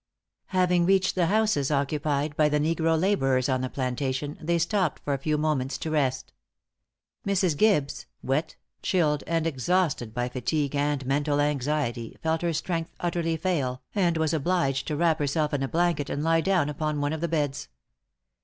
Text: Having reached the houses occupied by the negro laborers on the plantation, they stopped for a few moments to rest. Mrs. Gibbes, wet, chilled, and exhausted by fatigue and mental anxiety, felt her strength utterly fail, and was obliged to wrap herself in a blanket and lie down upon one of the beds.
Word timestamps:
Having 0.47 0.87
reached 0.87 1.13
the 1.13 1.27
houses 1.27 1.69
occupied 1.69 2.35
by 2.35 2.49
the 2.49 2.57
negro 2.59 2.99
laborers 2.99 3.47
on 3.47 3.61
the 3.61 3.69
plantation, 3.69 4.35
they 4.41 4.57
stopped 4.57 4.99
for 5.05 5.13
a 5.13 5.19
few 5.19 5.37
moments 5.37 5.77
to 5.77 5.91
rest. 5.91 6.33
Mrs. 7.23 7.55
Gibbes, 7.55 8.07
wet, 8.23 8.55
chilled, 8.81 9.23
and 9.27 9.45
exhausted 9.45 10.11
by 10.11 10.27
fatigue 10.27 10.75
and 10.75 11.05
mental 11.05 11.39
anxiety, 11.39 12.17
felt 12.23 12.41
her 12.41 12.51
strength 12.51 12.89
utterly 12.99 13.37
fail, 13.37 13.83
and 13.93 14.17
was 14.17 14.33
obliged 14.33 14.87
to 14.87 14.95
wrap 14.95 15.19
herself 15.19 15.53
in 15.53 15.61
a 15.61 15.67
blanket 15.67 16.09
and 16.09 16.23
lie 16.23 16.41
down 16.41 16.67
upon 16.67 16.99
one 16.99 17.13
of 17.13 17.21
the 17.21 17.27
beds. 17.27 17.67